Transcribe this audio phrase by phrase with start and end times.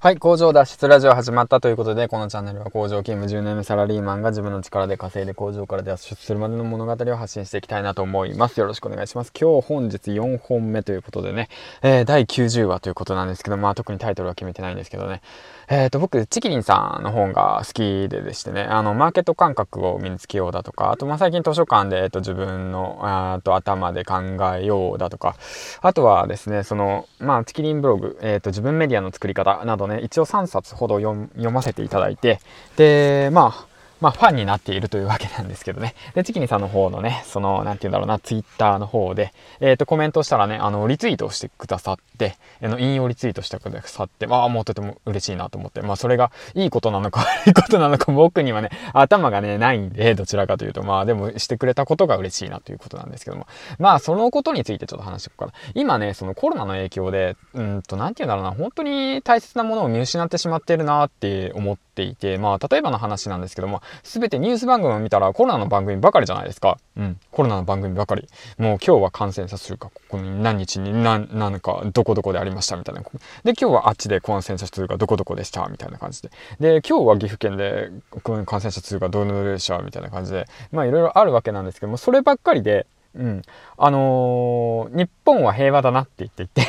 [0.00, 8.60] はい、工場脱出ラジオ始まったということで、このチャンネルは工場勤務10年目サラリーマンが自分の力で稼いで工場から脱出するまでの物語を発信していきたいなと思います。
[8.60, 9.32] よろしくお願いします。
[9.36, 11.48] 今日本日4本目ということでね、
[11.82, 15.20] えー、第90話ということなんですけど、まあ特にタイトルは決めてないんですけどね。
[15.66, 24.20] えっ、ー、と、僕、チキリンさんの本が好きででしてね、あの、マーケット感覚を身につけようだとか、あと、まあ最近図書館で、えっ、ー、と、自分の、あと頭で考
[24.54, 25.34] えようだとか、
[25.80, 32.40] あとはですね、その、まあ、チキリンブログ、えっ、と、自分メディアの作り方などね、一応3冊ほど読ませていただいて、
[32.76, 33.67] で、まあ、
[34.00, 35.94] まあ、ファンになっているというわけなんですけどね。
[36.14, 53.46] で、チキニさんの方のね、その、なんて言うんだろうな、ツイッターの方で、えっ、ー、と、コメントしたらね、あの、リツイートをしてくださって、あの、引用リツイートしてくださって、まあ、もうとても嬉しいなと思って、まあ、それがいいことなのか 悪いことなのか、僕にはね、頭がね、ないんで、どちらかというと、まあ、でも、してくれたことが嬉しいなということなんですけども、
[53.78, 55.72] まあ、そのことについてちょっと話していこうかな。
[55.74, 66.78] 今ね、そのコロナの影響で、うんと、なんて言うんだろうな、本当に大切なものを見失ってしまってるなって思って、ていて、まあ、例えばの話なんですけども、すべてニュース番組を見たらコロナの番組ばかりじゃないですか。
[66.96, 67.18] うん。
[67.32, 68.28] コロナの番組ばかり。
[68.56, 73.02] もう今日は感染者数がここに何日に何、何かどこどこでありましたみたいな。
[73.02, 73.08] で、
[73.44, 75.66] 今日はあっちで感染者数がどこどこでした？
[75.66, 76.30] みたいな感じで。
[76.60, 77.90] で、今日は岐阜県で
[78.22, 79.78] 感染者数がどのでした？
[79.78, 80.46] みたいな感じで。
[80.70, 83.42] まあ、いろいろあるわけなんですけども、そればっかりで、うん。
[83.76, 86.62] あのー、日本は平和だなって言っていて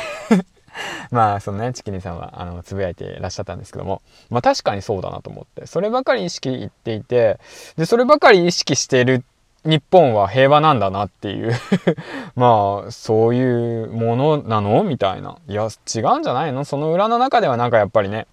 [1.10, 7.38] まあ、そのね、チキニさんは、あの、つぶやいていらっしゃったんですけども、まあ確かにそうだなと思って、そればかり意識いっていて、
[7.76, 9.24] で、そればかり意識している
[9.64, 11.52] 日本は平和なんだなっていう。
[12.36, 14.82] まあ、そういうものなの？
[14.84, 15.36] みたいな。
[15.48, 16.64] いや、違うんじゃないの？
[16.64, 18.26] その裏の中ではなんかやっぱりね、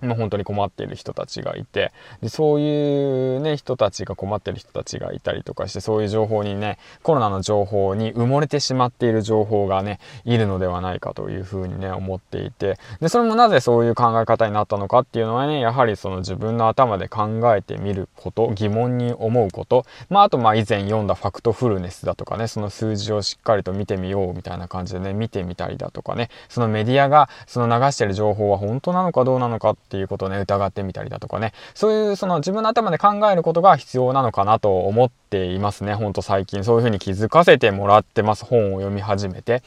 [0.00, 31.52] まあ、本当に困っている人たちがいてでそういうね人たちが困っている人たちがいたりとかしてそういう情報にねコロナの情報に埋もれてしまっている情報がねいるのではないかというふうにね思っていてでそれもなぜそういう考え方になったのかっていうのはねやはりその自分の頭で考えてみること疑問に思うことまああとまあ以前読んだファクトフルネスだとかねその数字をしっかりと見てみようみたいな感じでね見てみたりだとかねそのメディアがその流してる情報は本当なのかどうなのかってっていうことをね疑ってみたりだとかね。
[31.74, 36.62] そういうその自分の頭で考えることが必要なのかなと思ってていますねほんと最近。
[36.62, 39.62] そういうふうに気づかせてもらってます本を読み始めて。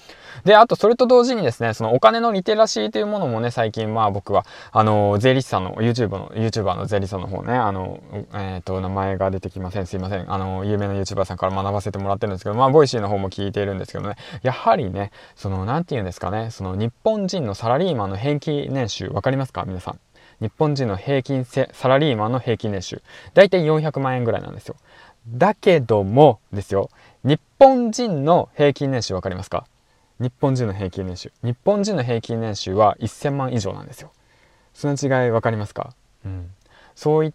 [0.46, 9.88] であとそれと同時にですねそのお金のリテラシーというものもね最近まあ僕はあの税理士さんの YouTube の YouTuber の税理士さんの方ねあのえっ、ー、と名前が出てきません。
[9.88, 10.32] すいません。
[10.32, 14.16] あの有名な YouTuber さんから学ばせてもらってるんですけどまあボイシーの方も聞いているんですけどね。
[14.44, 19.66] やはりねその何て言うんですかねその日本人のサラリーマンの平均年収分かりますか？
[19.66, 20.00] 皆さん。
[20.40, 23.02] 日本人の平均サラリーマンの平均年収。
[23.34, 24.76] 大体400万円ぐらいなんですよ。
[25.28, 26.90] だけどもですよ
[27.24, 29.66] 日本人の平均年収分かりますか？
[30.20, 31.32] 日本人の平均年収。
[31.44, 34.12] 日本人の平均年収は1000万以上なんですよ。
[34.74, 35.94] その違い分かりますか？
[36.26, 36.52] うん。
[36.96, 37.34] そうい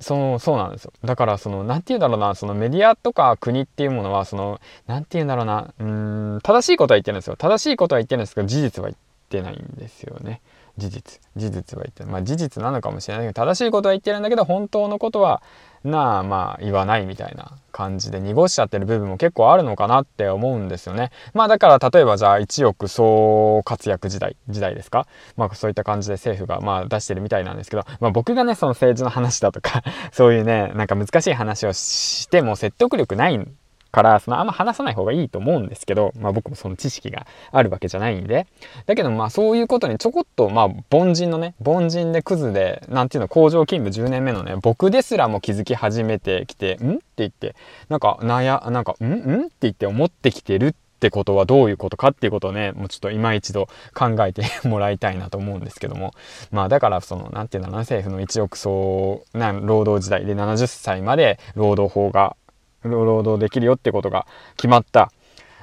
[0.00, 0.92] そのそうなんですよ。
[1.04, 7.36] だからその何て言うんだろうなそのメディアとか国っていうものはその何て言うんだろうなうん正しいことは言ってるんですよ。
[7.36, 8.96] 正しいことは言ってるんですけど事実は言っ
[9.28, 10.40] てないんですよね。
[10.80, 15.42] 事実事実は言ってるまあ事実なのかもしれないけど正しいことは言ってるんだけど本当のことは
[15.84, 21.10] なあまあ言わないみたいな感じで濁しちゃってる部分も結構あるのかなって思うんですよね。
[21.32, 25.06] まあだから例えばじゃあ1億総活躍時代時代ですか？
[25.36, 33.56] まあそういった感じで政府がまあ出してるみたいなんですけど、まあ僕がねその政治の話だとかそういうねなんか難しい話をしても説得力ないん
[33.90, 38.46] から、そのあんま話さない方がいいと思うんですけど、まあ僕もその知識があるわけじゃないんで。
[38.86, 46.94] だけどまあそういうことにちょこっとまあ凡人のね、凡人でクズで、なんていうの、工場勤務10年目のね、僕ですらも気づき始めてきて、ん？
[46.94, 47.54] って言って、
[47.88, 49.04] なんか、なや、なんか、ん？
[49.04, 49.40] ん？
[49.42, 56.12] って言って思ってきてるってことはどういうことかっていうことをね、もうちょっと今一度考えてもらいたいなと思うんですけども。
[56.50, 62.36] まあだからその、なんていうんだろうな、政府の1億総労働時代で70歳まで労働法が
[62.82, 64.26] 労働できるよってことが
[64.56, 65.10] 決まった。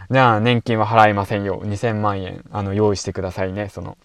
[0.10, 1.62] じゃあ年金は払いませんよ。
[1.64, 3.70] 2000万円、あの、用意してくださいね。
[3.70, 3.98] その、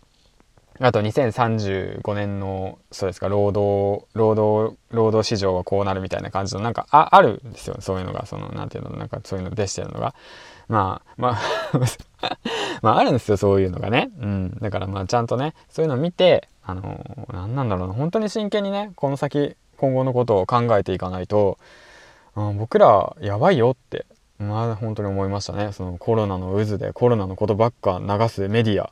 [0.81, 7.76] あと2035年の、そうですか、労働、労働、労働市場はこうなるみたいな感じの、なんか、あ、あるんですよ。
[7.81, 10.15] そういうのが、その、なんていうの、なんかそういうの出してるのが。
[10.69, 11.41] まあ、まあ
[12.82, 14.11] まあ、あるんですよ、そういうのがね。
[14.19, 14.58] うん。
[14.61, 21.58] だからまあ、ちゃんとね、そういうのを見て、あの、何なんだろうな、本当に真剣にね、この先、今後のことを考えていかないと、
[22.34, 24.06] 僕らやばいよって、
[24.38, 25.73] まあ本当に思いましたね。
[25.73, 28.90] そのコロナの渦でコロナのことばっか流すメディア。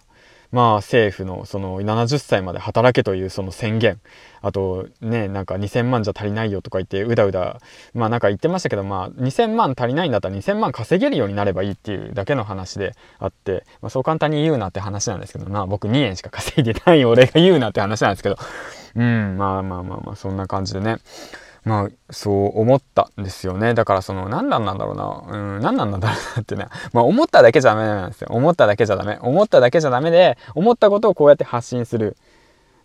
[0.52, 4.00] まあ政府のその70歳まで働けというその宣言。
[4.42, 7.60] あとねなんか2000万じゃ足りないよとか言ってうだうだ。
[7.94, 18.37] まあなんか言ってましたけどまあ2000万足りないんだったら2000万稼げるようになればいいっていうだけの話であって、まあ、そう簡単に言うなって話なんですけどまあ僕2円しか稼いでない俺が言うなって話なんですけど。
[18.96, 20.96] うんまあまあまあまあそんな感じでね。
[21.64, 23.74] まあ、そう思ったんですよね。
[23.74, 25.38] だからその、何なんなんだろうな。
[25.38, 26.66] うん、何なんなんだろうなってね。
[26.92, 28.28] まあ、思っただけじゃダメなんですよ。
[28.30, 29.18] 思っただけじゃダメ。
[29.20, 32.16] 思っただけじゃダメで、思ったことをこうやって発信する。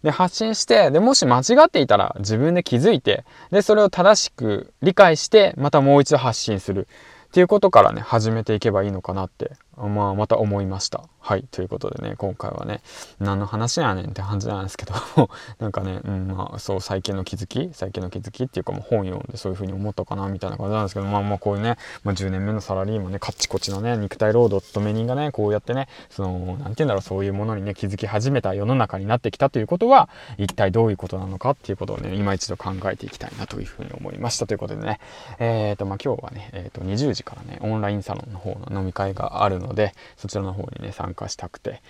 [0.03, 6.87] で、発信して、で、もし間違っていたら自分で気づいて、で、それを正しく理解して、またもう一度発信する。
[7.25, 11.03] っていうことからね、始めていけばいいのかなってまあ、また思いました。
[11.19, 11.45] はい。
[11.49, 12.81] ということでね、今回はね、
[13.19, 14.93] 何の話やねんって感じなんですけど
[15.59, 34.99] なんかね、うん、まあ、そう、最近の気づき最近の気づきっていうか、もう本読んでそういう風に思ったかな、みたいな感じなんですけど、まあまあ、こういうね、まあ、10年目のサラリーマンね、カッチコチのね、肉体労働勤め人がね、こうやってね、その、なんて言うんだろう、そういうものにね、気づき始めた世の中になってきたということは、一体どういうことなのかっていうことをね、今一度考えていきたいなというふうに思いましたということでね、
[35.39, 41.81] えっ、ー、と、まあ今日はね、えっ、ー、と、20時からね、オンラインサロンの方の飲み会があるのので、そちらの方にね、参加したくて、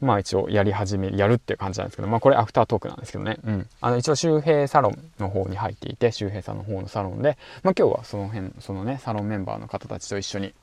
[0.00, 3.68] まあ一応やり始め、やるっていう感じなんですけど、まあこれアフタートークなんですけどね、うん。
[3.80, 10.54] あの一応周平サロンの方に入っていて、周平さんの方のサロンで、まあ今日はその辺、そのね、サロンメンバーの方たちと一緒に、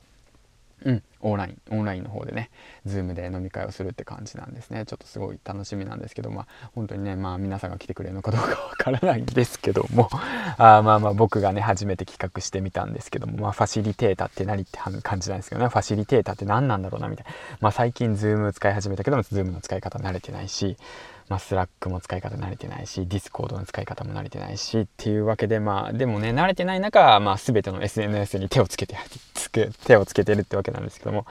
[0.85, 2.49] うん、オンライン、オンラインの方でね、
[2.85, 4.85] ズームで飲み会をするって感じなんですね。
[4.85, 10.09] ちょっとすごい楽しみなんですけど、まあ、本当にね、まあ皆さんが来てくれるのかどうかわからないんですけども、
[10.57, 17.31] あまあまあ僕がね、初めて企画してみたんですけども、まあファシリテーターって何って感じなんですけどね、ファシリテーターって何なんだろうなみたいな。
[17.59, 20.77] まあ最近ズーム使い始めたけども、ズームの使い方慣れてないし、
[21.29, 28.97] まあ、スラックも使い方慣れてないし、ディスコードの使い方も慣れてないし、っていうわけで、まあ、でもね、慣れてない中、まあ、全ての SNS に手をつけて、
[29.35, 31.25] つけ、手をつけてるってわけなんですけども、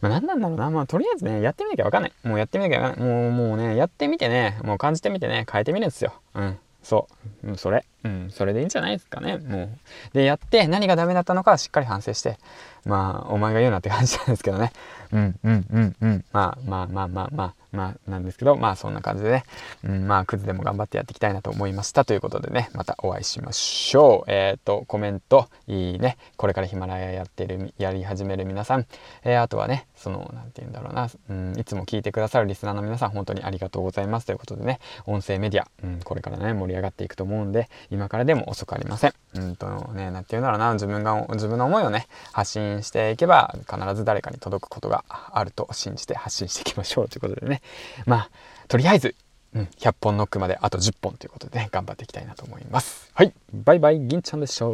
[0.00, 2.12] まあ、何なんだろうな、まあ、とりあえずね、やってみなきゃわかんない。
[2.22, 3.08] もうやってみなきゃわかんない。
[3.08, 6.14] もう、もうね、やってみてね、もう感じてみてね、変えてみるんですよ。
[6.34, 6.58] うん。
[6.82, 7.08] そ
[7.44, 7.48] う。
[7.48, 7.84] うん、それ。
[8.04, 9.38] うん、それでいいんじゃないですかね。
[9.38, 9.68] もう。
[10.14, 12.38] で、やって、何がダメだったのかしっかり反省して、
[12.84, 14.72] まあ、お前が言うなって感じなんですけどね。
[15.12, 16.24] うん、うん、うん、うん。
[16.32, 17.54] まあ、まあ、まあ、まあ、まあ。
[17.72, 19.44] まあ、なんですけど、まあそんな感じでね、
[19.84, 24.30] うん、まあクズでも頑張ってやっていきたいなと思いましたということでね、またお会いしましょう。
[24.30, 28.86] えっ、ー、と、コメント、いいね、これからヒマラヤやってる、やり始める皆さん、
[29.22, 39.14] えー、あとはね、その、なんて言うんだろうな、うん、いつも聞いてくださるリスナーの皆さん、本当にありがとうございますということでね、音声メディア、うん、これからね、盛り上がっていくと思うんで、今からでも遅くありません。
[39.34, 47.62] うんとね、なんて言うんだろうな、自分が、自分の思いをね、発信していけば、必ず誰かに届くことがあると信じて発信していきましょうということでね、
[48.06, 48.30] まあ、
[48.68, 49.14] とりあえず、
[49.54, 53.10] うん、100本ノックまであと10本ということでね、頑張っていきたいなと思います。
[53.14, 54.66] はい、バイバイ、銀ちゃんでした。